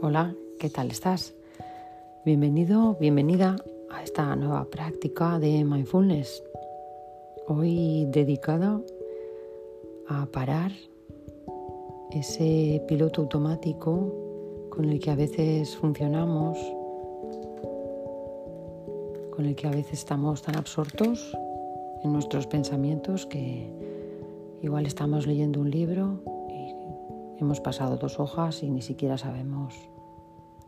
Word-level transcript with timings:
Hola, 0.00 0.32
¿qué 0.60 0.70
tal 0.70 0.92
estás? 0.92 1.34
Bienvenido, 2.24 2.96
bienvenida 3.00 3.56
a 3.90 4.04
esta 4.04 4.36
nueva 4.36 4.64
práctica 4.66 5.40
de 5.40 5.64
mindfulness. 5.64 6.44
Hoy 7.48 8.06
dedicada 8.12 8.80
a 10.06 10.26
parar 10.26 10.70
ese 12.12 12.80
piloto 12.86 13.22
automático 13.22 14.14
con 14.70 14.84
el 14.84 15.00
que 15.00 15.10
a 15.10 15.16
veces 15.16 15.76
funcionamos, 15.76 16.56
con 19.34 19.46
el 19.46 19.56
que 19.56 19.66
a 19.66 19.70
veces 19.72 19.94
estamos 19.94 20.42
tan 20.42 20.54
absortos 20.54 21.36
en 22.04 22.12
nuestros 22.12 22.46
pensamientos 22.46 23.26
que 23.26 23.68
igual 24.62 24.86
estamos 24.86 25.26
leyendo 25.26 25.60
un 25.60 25.72
libro 25.72 26.20
Hemos 27.40 27.60
pasado 27.60 27.96
dos 27.96 28.18
hojas 28.18 28.64
y 28.64 28.70
ni 28.70 28.82
siquiera 28.82 29.16
sabemos 29.16 29.74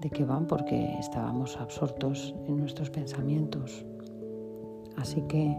de 0.00 0.10
qué 0.10 0.24
van 0.24 0.46
porque 0.46 0.98
estábamos 0.98 1.56
absortos 1.58 2.34
en 2.46 2.56
nuestros 2.56 2.90
pensamientos. 2.90 3.84
Así 4.96 5.22
que 5.22 5.56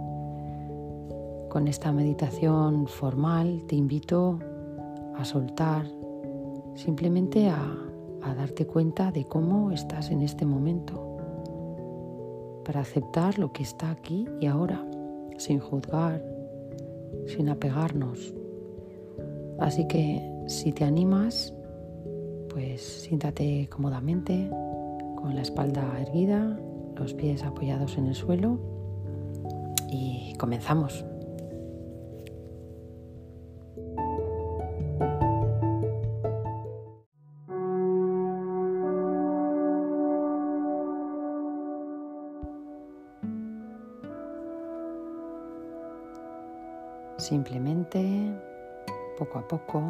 con 1.49 1.67
esta 1.67 1.91
meditación 1.91 2.87
formal 2.87 3.63
te 3.67 3.75
invito 3.75 4.39
a 5.15 5.25
soltar, 5.25 5.85
simplemente 6.75 7.49
a, 7.49 7.77
a 8.23 8.33
darte 8.33 8.65
cuenta 8.65 9.11
de 9.11 9.25
cómo 9.25 9.71
estás 9.71 10.09
en 10.11 10.21
este 10.21 10.45
momento, 10.45 11.07
para 12.65 12.81
aceptar 12.81 13.37
lo 13.37 13.51
que 13.51 13.63
está 13.63 13.91
aquí 13.91 14.27
y 14.39 14.45
ahora, 14.45 14.85
sin 15.37 15.59
juzgar, 15.59 16.23
sin 17.27 17.49
apegarnos. 17.49 18.33
Así 19.59 19.87
que 19.87 20.21
si 20.47 20.71
te 20.71 20.85
animas, 20.85 21.53
pues 22.53 22.81
siéntate 23.03 23.67
cómodamente 23.69 24.49
con 25.15 25.35
la 25.35 25.41
espalda 25.41 25.99
erguida, 25.99 26.59
los 26.95 27.13
pies 27.13 27.43
apoyados 27.43 27.97
en 27.97 28.07
el 28.07 28.15
suelo 28.15 28.59
y 29.89 30.35
comenzamos. 30.37 31.05
Simplemente, 47.17 48.33
poco 49.17 49.39
a 49.39 49.47
poco, 49.47 49.83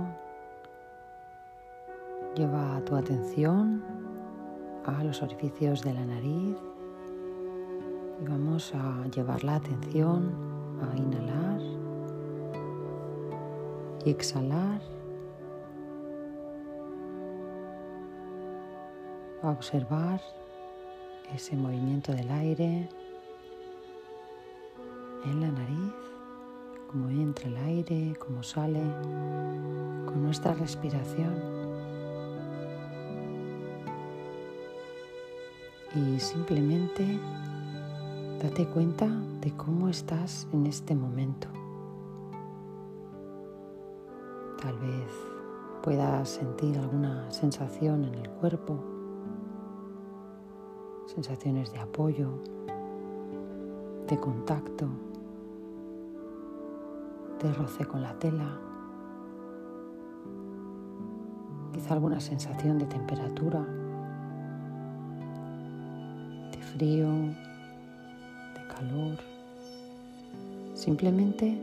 Lleva 2.35 2.81
tu 2.85 2.95
atención 2.95 3.83
a 4.85 5.03
los 5.03 5.21
orificios 5.21 5.83
de 5.83 5.93
la 5.93 6.05
nariz 6.05 6.55
y 8.21 8.25
vamos 8.25 8.73
a 8.73 9.05
llevar 9.07 9.43
la 9.43 9.55
atención 9.55 10.31
a 10.81 10.97
inhalar 10.97 11.59
y 14.05 14.11
exhalar. 14.11 14.81
A 19.43 19.49
observar 19.49 20.21
ese 21.35 21.57
movimiento 21.57 22.13
del 22.13 22.29
aire 22.31 22.87
en 25.25 25.41
la 25.41 25.51
nariz, 25.51 25.93
cómo 26.89 27.09
entra 27.09 27.47
el 27.49 27.57
aire, 27.57 28.15
cómo 28.19 28.41
sale, 28.41 28.81
con 30.05 30.23
nuestra 30.23 30.53
respiración. 30.53 31.60
Y 35.95 36.19
simplemente 36.19 37.19
date 38.41 38.65
cuenta 38.67 39.07
de 39.41 39.51
cómo 39.55 39.89
estás 39.89 40.47
en 40.53 40.65
este 40.65 40.95
momento. 40.95 41.47
Tal 44.61 44.77
vez 44.77 45.11
puedas 45.83 46.29
sentir 46.29 46.77
alguna 46.77 47.29
sensación 47.31 48.05
en 48.05 48.15
el 48.15 48.29
cuerpo, 48.29 48.79
sensaciones 51.07 51.73
de 51.73 51.79
apoyo, 51.79 52.29
de 54.07 54.19
contacto, 54.19 54.87
de 57.41 57.53
roce 57.53 57.85
con 57.85 58.01
la 58.01 58.17
tela, 58.17 58.59
quizá 61.73 61.93
alguna 61.93 62.19
sensación 62.19 62.77
de 62.77 62.85
temperatura 62.85 63.80
frío, 66.75 67.07
de 68.55 68.67
calor, 68.75 69.17
simplemente 70.73 71.57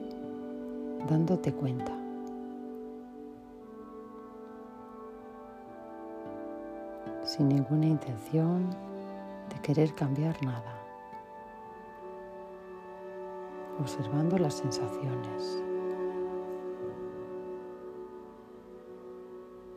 dándote 1.08 1.52
cuenta. 1.52 1.98
sin 7.28 7.48
ninguna 7.50 7.84
intención 7.84 8.70
de 9.50 9.60
querer 9.60 9.94
cambiar 9.94 10.42
nada, 10.42 10.82
observando 13.78 14.38
las 14.38 14.54
sensaciones. 14.54 15.62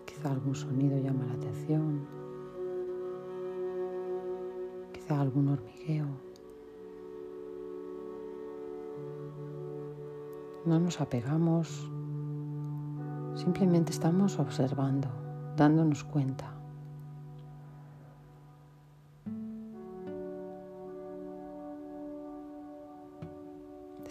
Quizá 0.05 0.31
algún 0.31 0.55
sonido 0.55 0.97
llama 0.97 1.25
la 1.25 1.33
atención 1.33 2.20
algún 5.19 5.49
hormigueo. 5.49 6.07
No 10.65 10.79
nos 10.79 11.01
apegamos, 11.01 11.89
simplemente 13.35 13.91
estamos 13.91 14.39
observando, 14.39 15.09
dándonos 15.57 16.03
cuenta. 16.03 16.61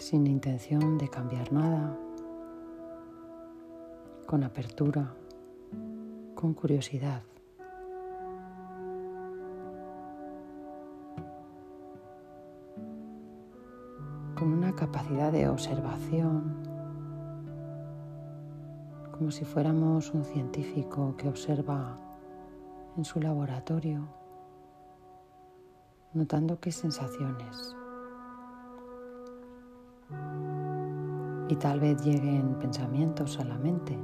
sin 0.01 0.25
intención 0.25 0.97
de 0.97 1.07
cambiar 1.07 1.53
nada, 1.53 1.95
con 4.25 4.43
apertura, 4.43 5.13
con 6.33 6.55
curiosidad. 6.55 7.21
Con 14.41 14.53
una 14.53 14.73
capacidad 14.73 15.31
de 15.31 15.47
observación, 15.47 16.55
como 19.11 19.29
si 19.29 19.45
fuéramos 19.45 20.11
un 20.15 20.25
científico 20.25 21.13
que 21.15 21.29
observa 21.29 21.95
en 22.97 23.05
su 23.05 23.21
laboratorio, 23.21 24.07
notando 26.15 26.59
qué 26.59 26.71
sensaciones. 26.71 27.75
Y 31.47 31.55
tal 31.57 31.79
vez 31.79 32.03
lleguen 32.03 32.57
pensamientos 32.57 33.39
a 33.39 33.43
la 33.43 33.59
mente, 33.59 33.95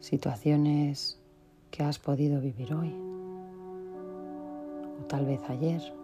situaciones 0.00 1.22
que 1.70 1.84
has 1.84 2.00
podido 2.00 2.40
vivir 2.40 2.74
hoy, 2.74 2.92
o 5.00 5.04
tal 5.04 5.26
vez 5.26 5.40
ayer. 5.48 6.01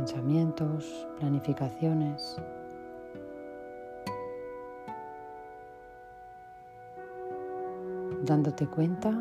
Pensamientos, 0.00 1.06
planificaciones. 1.18 2.40
dándote 8.22 8.66
cuenta 8.66 9.12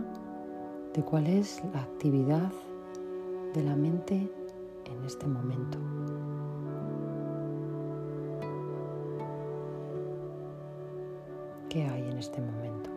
de 0.93 1.01
cuál 1.03 1.25
es 1.27 1.61
la 1.73 1.81
actividad 1.81 2.51
de 3.53 3.63
la 3.63 3.75
mente 3.75 4.31
en 4.85 5.05
este 5.05 5.25
momento. 5.25 5.77
¿Qué 11.69 11.83
hay 11.85 12.03
en 12.03 12.17
este 12.17 12.39
momento? 12.39 12.89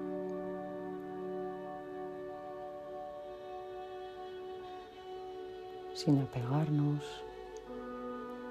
Sin 5.95 6.21
apegarnos, 6.21 7.25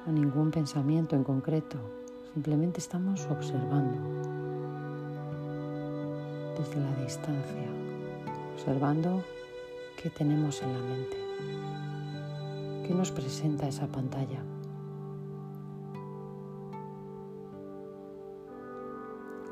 a 0.06 0.12
ningún 0.12 0.51
pensamiento 0.51 1.15
en 1.15 1.24
concreto, 1.24 1.77
simplemente 2.33 2.80
estamos 2.80 3.25
observando 3.27 3.98
desde 6.57 6.80
la 6.80 6.95
distancia, 7.03 7.68
observando 8.53 9.24
qué 10.01 10.09
tenemos 10.09 10.62
en 10.63 10.74
la 10.74 10.80
mente, 10.80 11.18
qué 12.88 12.94
nos 12.94 13.12
presenta 13.12 13.68
esa 13.68 13.88
pantalla. 13.88 14.44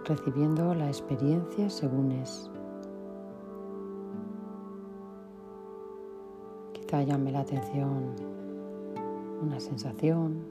recibiendo 0.09 0.73
la 0.73 0.87
experiencia 0.87 1.69
según 1.69 2.11
es. 2.11 2.49
Quizá 6.73 7.03
llame 7.03 7.31
la 7.31 7.41
atención 7.41 8.38
una 9.41 9.59
sensación 9.59 10.43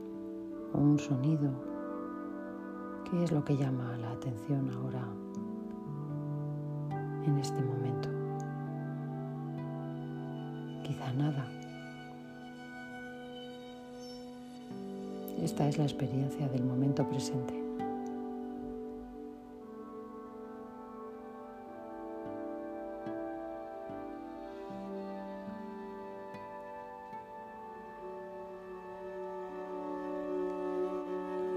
o 0.73 0.79
un 0.79 0.99
sonido. 0.99 1.51
¿Qué 3.11 3.25
es 3.25 3.33
lo 3.33 3.45
que 3.45 3.57
llama 3.57 3.97
la 3.99 4.13
atención 4.13 4.71
ahora 4.71 5.05
en 7.27 7.39
este 7.39 7.61
momento? 7.63 8.09
Quizá 10.85 11.13
nada. 11.13 11.47
Esta 15.43 15.69
es 15.69 15.79
la 15.79 15.85
experiencia 15.85 16.49
del 16.49 16.65
momento 16.65 17.09
presente. 17.09 17.68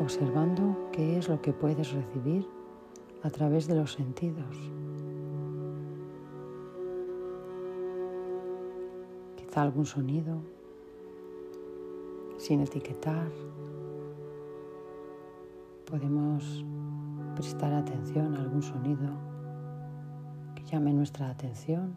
Observando 0.01 0.89
qué 0.91 1.17
es 1.17 1.29
lo 1.29 1.41
que 1.41 1.53
puedes 1.53 1.93
recibir 1.93 2.47
a 3.23 3.29
través 3.29 3.67
de 3.67 3.75
los 3.75 3.93
sentidos. 3.93 4.57
Quizá 9.35 9.61
algún 9.61 9.85
sonido, 9.85 10.41
sin 12.37 12.61
etiquetar. 12.61 13.29
Podemos 15.85 16.65
prestar 17.35 17.73
atención 17.73 18.35
a 18.35 18.41
algún 18.41 18.63
sonido 18.63 19.09
que 20.55 20.63
llame 20.63 20.93
nuestra 20.93 21.29
atención 21.29 21.95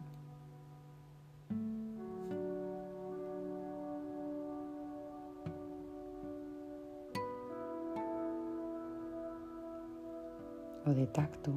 o 10.85 10.91
de 10.91 11.07
tacto. 11.07 11.51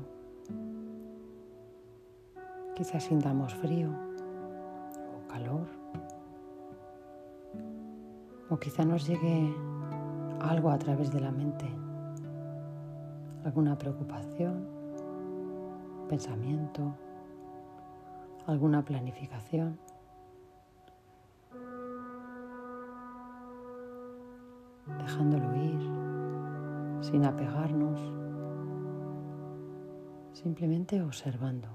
Quizás 2.75 3.05
sintamos 3.05 3.55
frío 3.55 3.91
o 5.17 5.29
calor. 5.29 5.67
O 8.49 8.57
quizá 8.57 8.85
nos 8.85 9.07
llegue 9.07 9.53
algo 10.41 10.71
a 10.71 10.79
través 10.79 11.13
de 11.13 11.21
la 11.21 11.31
mente, 11.31 11.67
alguna 13.45 13.77
preocupación, 13.77 14.67
pensamiento, 16.09 16.95
alguna 18.47 18.83
planificación. 18.83 19.79
Dejándolo 24.99 25.55
ir, 25.57 27.03
sin 27.03 27.27
apegarnos 27.27 28.18
simplemente 30.43 31.03
observando 31.03 31.67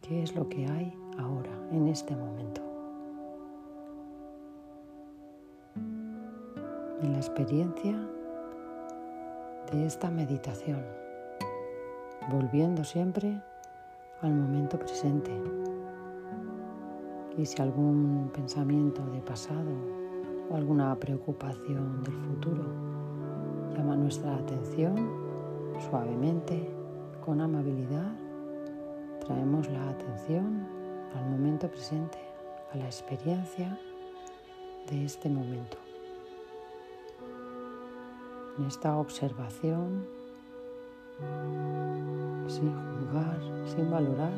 qué 0.00 0.22
es 0.22 0.34
lo 0.34 0.48
que 0.48 0.66
hay 0.66 0.96
ahora, 1.18 1.50
en 1.70 1.88
este 1.88 2.16
momento. 2.16 2.62
En 7.02 7.12
la 7.12 7.18
experiencia 7.18 7.94
de 9.70 9.84
esta 9.84 10.10
meditación, 10.10 10.82
volviendo 12.30 12.82
siempre 12.84 13.38
al 14.22 14.32
momento 14.34 14.78
presente. 14.78 15.30
Y 17.36 17.44
si 17.44 17.60
algún 17.60 18.30
pensamiento 18.32 19.04
de 19.10 19.20
pasado 19.20 19.72
o 20.48 20.56
alguna 20.56 20.98
preocupación 20.98 22.02
del 22.02 22.14
futuro 22.14 22.64
llama 23.76 23.94
nuestra 23.94 24.36
atención, 24.36 24.94
suavemente 25.90 26.83
con 27.24 27.40
amabilidad 27.40 28.12
traemos 29.24 29.66
la 29.70 29.88
atención 29.88 30.66
al 31.16 31.30
momento 31.30 31.68
presente, 31.68 32.18
a 32.72 32.76
la 32.76 32.84
experiencia 32.84 33.78
de 34.90 35.06
este 35.06 35.30
momento. 35.30 35.78
En 38.58 38.66
esta 38.66 38.96
observación, 38.98 40.06
sin 42.46 42.74
juzgar, 42.74 43.40
sin 43.74 43.90
valorar, 43.90 44.32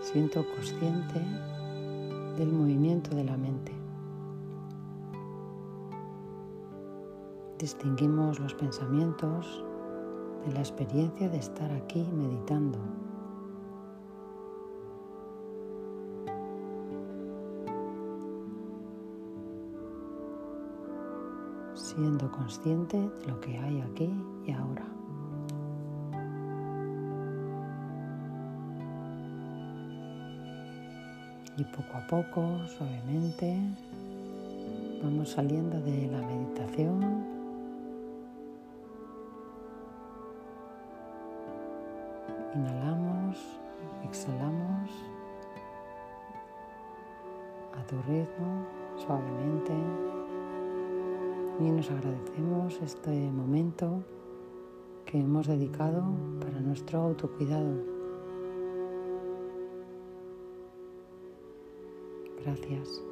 siento 0.00 0.46
consciente 0.54 1.20
del 2.38 2.48
movimiento 2.52 3.14
de 3.14 3.24
la 3.24 3.36
mente. 3.36 3.79
Distinguimos 7.60 8.40
los 8.40 8.54
pensamientos 8.54 9.62
de 10.46 10.52
la 10.52 10.60
experiencia 10.60 11.28
de 11.28 11.38
estar 11.38 11.70
aquí 11.72 12.02
meditando. 12.12 12.78
siendo 21.74 22.30
consciente 22.30 22.96
de 22.96 23.26
lo 23.26 23.40
que 23.40 23.58
hay 23.58 23.80
aquí 23.80 24.10
y 24.46 24.52
ahora. 24.52 24.86
Y 31.56 31.64
poco 31.64 31.96
a 31.96 32.06
poco, 32.06 32.68
suavemente, 32.68 33.58
vamos 35.02 35.30
saliendo 35.30 35.80
de 35.80 36.06
la 36.06 36.22
meditación 36.22 37.39
Inhalamos, 42.54 43.38
exhalamos 44.02 44.90
a 47.78 47.86
tu 47.86 47.96
ritmo, 48.02 48.66
suavemente. 48.96 49.72
Y 51.60 51.70
nos 51.70 51.88
agradecemos 51.90 52.80
este 52.82 53.30
momento 53.30 54.02
que 55.04 55.20
hemos 55.20 55.46
dedicado 55.46 56.02
para 56.40 56.60
nuestro 56.60 57.00
autocuidado. 57.02 57.84
Gracias. 62.44 63.09